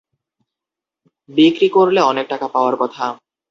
[1.29, 3.05] বিক্রি করলে অনেক টাকা পাওয়ার কথা।